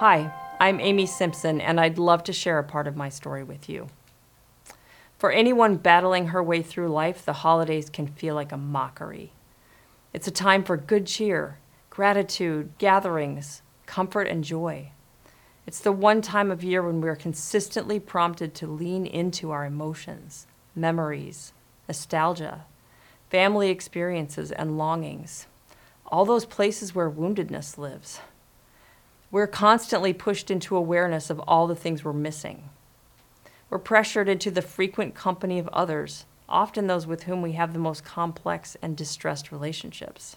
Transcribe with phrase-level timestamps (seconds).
[0.00, 3.68] Hi, I'm Amy Simpson, and I'd love to share a part of my story with
[3.68, 3.88] you.
[5.18, 9.32] For anyone battling her way through life, the holidays can feel like a mockery.
[10.14, 11.58] It's a time for good cheer,
[11.90, 14.92] gratitude, gatherings, comfort, and joy.
[15.66, 19.66] It's the one time of year when we are consistently prompted to lean into our
[19.66, 21.52] emotions, memories,
[21.86, 22.64] nostalgia,
[23.28, 25.46] family experiences, and longings,
[26.06, 28.20] all those places where woundedness lives.
[29.32, 32.68] We're constantly pushed into awareness of all the things we're missing.
[33.68, 37.78] We're pressured into the frequent company of others, often those with whom we have the
[37.78, 40.36] most complex and distressed relationships.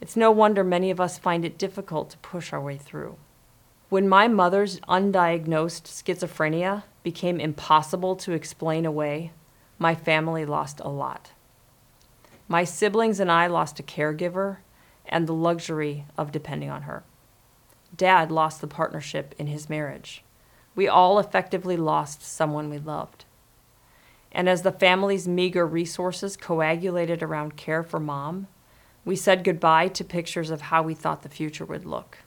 [0.00, 3.16] It's no wonder many of us find it difficult to push our way through.
[3.90, 9.30] When my mother's undiagnosed schizophrenia became impossible to explain away,
[9.78, 11.30] my family lost a lot.
[12.48, 14.56] My siblings and I lost a caregiver
[15.06, 17.04] and the luxury of depending on her.
[17.94, 20.24] Dad lost the partnership in his marriage.
[20.74, 23.24] We all effectively lost someone we loved.
[24.32, 28.48] And as the family's meager resources coagulated around care for mom,
[29.04, 32.18] we said goodbye to pictures of how we thought the future would look.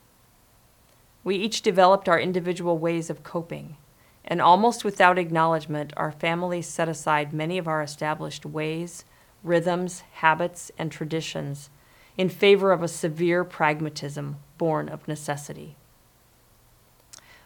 [1.23, 3.75] We each developed our individual ways of coping,
[4.23, 9.03] and almost without acknowledgement, our families set aside many of our established ways,
[9.43, 11.69] rhythms, habits, and traditions
[12.17, 15.75] in favor of a severe pragmatism born of necessity.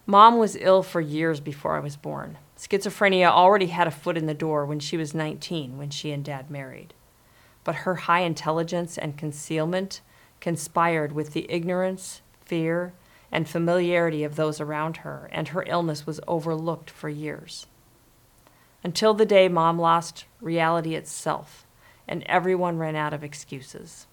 [0.06, 2.38] Mom was ill for years before I was born.
[2.58, 6.24] Schizophrenia already had a foot in the door when she was 19 when she and
[6.24, 6.94] dad married.
[7.64, 10.02] But her high intelligence and concealment
[10.40, 12.94] conspired with the ignorance, fear,
[13.32, 17.68] and familiarity of those around her, and her illness was overlooked for years.
[18.84, 21.66] Until the day mom lost reality itself,
[22.08, 24.08] and everyone ran out of excuses.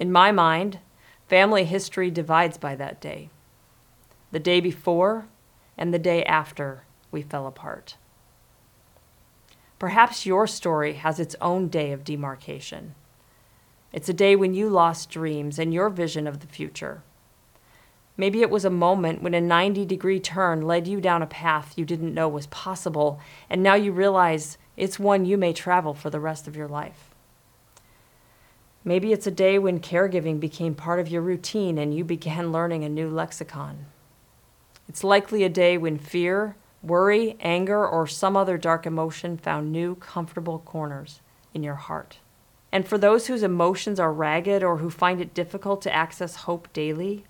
[0.00, 0.78] In my mind,
[1.28, 3.28] family history divides by that day
[4.32, 5.26] the day before
[5.76, 7.96] and the day after we fell apart.
[9.78, 12.94] Perhaps your story has its own day of demarcation.
[13.92, 17.02] It's a day when you lost dreams and your vision of the future.
[18.16, 21.74] Maybe it was a moment when a 90 degree turn led you down a path
[21.76, 26.08] you didn't know was possible, and now you realize it's one you may travel for
[26.08, 27.10] the rest of your life.
[28.82, 32.82] Maybe it's a day when caregiving became part of your routine and you began learning
[32.82, 33.86] a new lexicon.
[34.88, 39.96] It's likely a day when fear, worry, anger, or some other dark emotion found new,
[39.96, 41.20] comfortable corners
[41.52, 42.18] in your heart.
[42.72, 46.72] And for those whose emotions are ragged or who find it difficult to access hope
[46.72, 47.24] daily,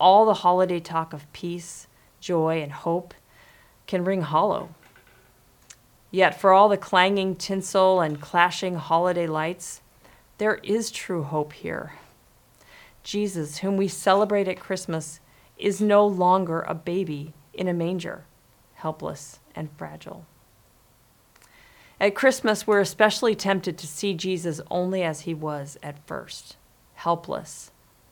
[0.00, 1.86] all the holiday talk of peace,
[2.20, 3.14] joy, and hope
[3.86, 4.70] can ring hollow.
[6.10, 9.82] Yet, for all the clanging tinsel and clashing holiday lights,
[10.38, 11.94] there is true hope here.
[13.02, 15.20] Jesus, whom we celebrate at Christmas,
[15.56, 18.24] is no longer a baby in a manger,
[18.74, 20.24] helpless and fragile.
[22.00, 26.56] At Christmas, we're especially tempted to see Jesus only as he was at first
[26.94, 27.70] helpless,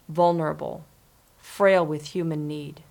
[0.09, 0.85] vulnerable,
[1.39, 2.83] frail with human need.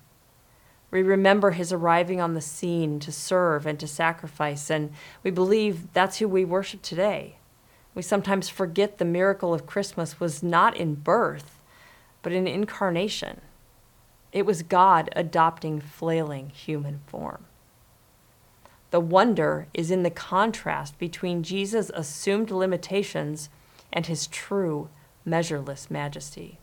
[0.90, 4.92] We remember his arriving on the scene to serve and to sacrifice, and
[5.22, 7.36] we believe that's who we worship today.
[7.96, 11.58] We sometimes forget the miracle of Christmas was not in birth,
[12.20, 13.40] but in incarnation.
[14.32, 17.46] It was God adopting flailing human form.
[18.90, 23.48] The wonder is in the contrast between Jesus' assumed limitations
[23.90, 24.90] and his true,
[25.24, 26.58] measureless majesty.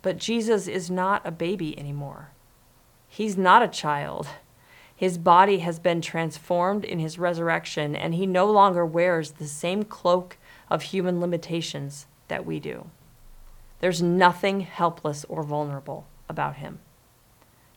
[0.00, 2.30] But Jesus is not a baby anymore.
[3.08, 4.28] He's not a child.
[4.96, 9.82] His body has been transformed in his resurrection, and he no longer wears the same
[9.82, 10.38] cloak
[10.70, 12.90] of human limitations that we do.
[13.80, 16.78] There's nothing helpless or vulnerable about him.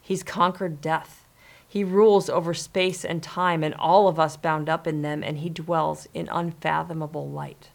[0.01, 1.25] He's conquered death.
[1.67, 5.39] He rules over space and time, and all of us bound up in them, and
[5.39, 7.71] he dwells in unfathomable light.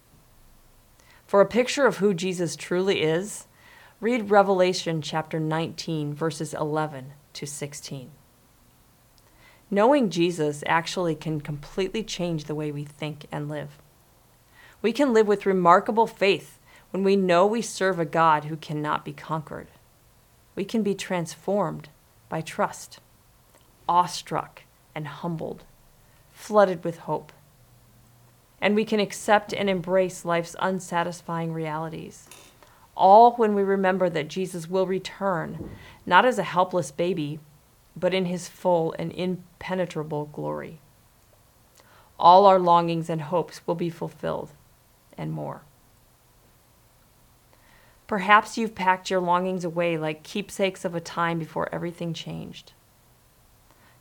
[1.27, 3.47] For a picture of who Jesus truly is,
[3.99, 8.11] read Revelation chapter 19, verses 11 to 16.
[9.69, 13.77] Knowing Jesus actually can completely change the way we think and live.
[14.81, 16.59] We can live with remarkable faith
[16.91, 19.67] when we know we serve a God who cannot be conquered
[20.55, 21.89] we can be transformed
[22.29, 22.99] by trust,
[23.87, 24.63] awestruck
[24.95, 25.63] and humbled,
[26.31, 27.31] flooded with hope.
[28.61, 32.29] And we can accept and embrace life's unsatisfying realities,
[32.95, 35.71] all when we remember that Jesus will return,
[36.05, 37.39] not as a helpless baby,
[37.95, 40.79] but in his full and impenetrable glory.
[42.19, 44.49] All our longings and hopes will be fulfilled,
[45.17, 45.61] and more.
[48.07, 52.73] Perhaps you've packed your longings away like keepsakes of a time before everything changed.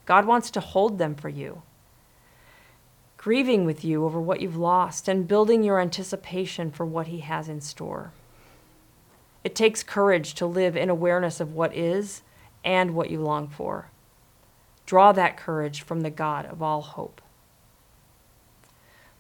[0.05, 1.62] God wants to hold them for you,
[3.17, 7.49] grieving with you over what you've lost and building your anticipation for what He has
[7.49, 8.12] in store.
[9.44, 12.23] It takes courage to live in awareness of what is
[12.64, 13.91] and what you long for.
[14.87, 17.20] Draw that courage from the God of all hope.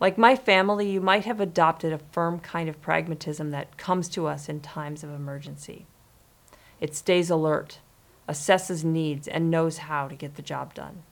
[0.00, 4.26] Like my family, you might have adopted a firm kind of pragmatism that comes to
[4.26, 5.86] us in times of emergency.
[6.80, 7.78] It stays alert,
[8.28, 11.04] assesses needs, and knows how to get the job done.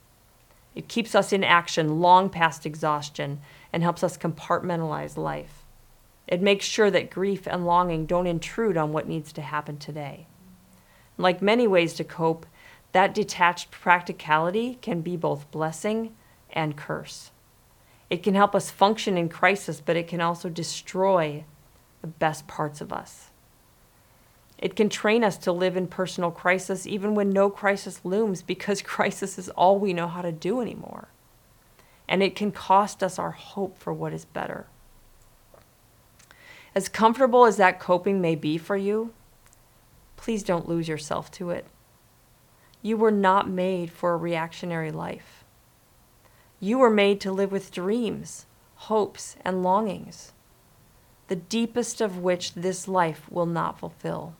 [0.74, 3.40] It keeps us in action long past exhaustion
[3.72, 5.64] and helps us compartmentalize life.
[6.26, 10.26] It makes sure that grief and longing don't intrude on what needs to happen today.
[11.20, 12.46] Like many ways to cope,
[12.92, 16.14] that detached practicality can be both blessing
[16.50, 17.30] and curse.
[18.08, 21.44] It can help us function in crisis, but it can also destroy
[22.00, 23.28] the best parts of us.
[24.58, 28.82] It can train us to live in personal crisis even when no crisis looms because
[28.82, 31.08] crisis is all we know how to do anymore.
[32.08, 34.66] And it can cost us our hope for what is better.
[36.74, 39.12] As comfortable as that coping may be for you,
[40.20, 41.64] please don't lose yourself to it.
[42.82, 45.44] You were not made for a reactionary life.
[46.60, 48.44] You were made to live with dreams,
[48.74, 50.32] hopes, and longings,
[51.28, 54.34] the deepest of which this life will not fulfill.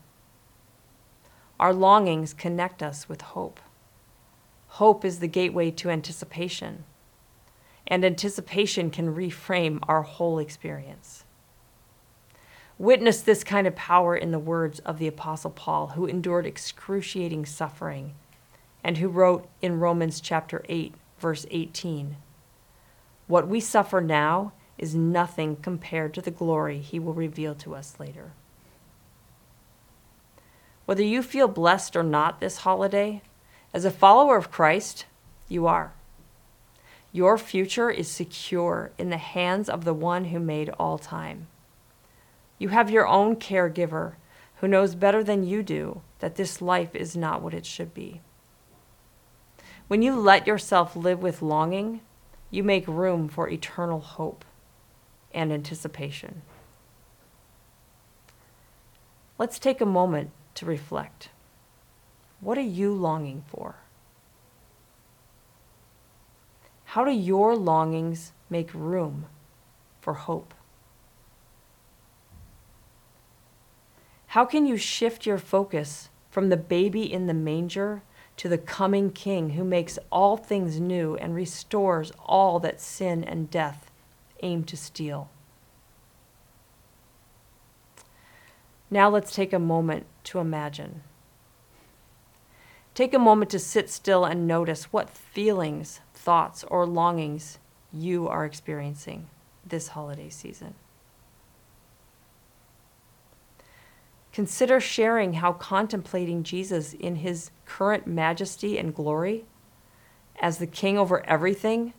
[1.59, 3.59] Our longings connect us with hope.
[4.69, 6.85] Hope is the gateway to anticipation,
[7.87, 11.25] and anticipation can reframe our whole experience.
[12.81, 17.45] Witness this kind of power in the words of the Apostle Paul, who endured excruciating
[17.45, 18.15] suffering
[18.83, 22.17] and who wrote in Romans chapter 8, verse 18.
[23.27, 28.01] What we suffer now is nothing compared to the glory he will reveal to us
[28.01, 28.33] later.
[30.87, 33.21] Whether you feel blessed or not this holiday,
[33.75, 35.05] as a follower of Christ,
[35.51, 35.93] you are.
[37.13, 41.49] Your future is secure in the hands of the one who made all time.
[42.61, 44.17] You have your own caregiver
[44.57, 48.21] who knows better than you do that this life is not what it should be.
[49.89, 52.03] When you let yourself live with longing,
[52.51, 54.45] you make room for eternal hope
[55.33, 56.43] and anticipation.
[59.39, 61.31] Let's take a moment to reflect.
[62.41, 63.77] What are you longing for?
[66.85, 69.27] How do your longings make room
[70.03, 70.53] for hope?
[74.31, 78.03] How can you shift your focus from the baby in the manger
[78.37, 83.51] to the coming King who makes all things new and restores all that sin and
[83.51, 83.91] death
[84.43, 85.29] aim to steal.
[88.89, 91.03] Now let's take a moment to imagine.
[92.95, 97.59] Take a moment to sit still and notice what feelings, thoughts, or longings
[97.93, 99.29] you are experiencing
[99.67, 100.75] this holiday season.
[104.41, 109.45] Consider sharing how contemplating Jesus in his current majesty and glory
[110.41, 111.93] as the king over everything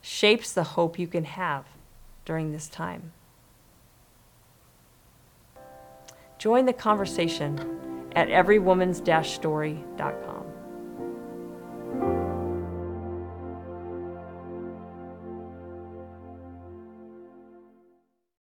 [0.00, 1.64] shapes the hope you can have
[2.24, 3.10] during this time.
[6.38, 10.47] Join the conversation at everywomans-story.com.